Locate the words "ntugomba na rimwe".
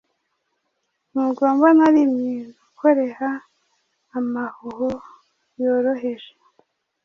1.11-2.33